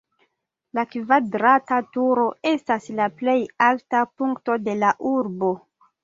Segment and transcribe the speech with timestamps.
[0.77, 5.51] La kvadrata turo estas la plej alta punkto de la urbo.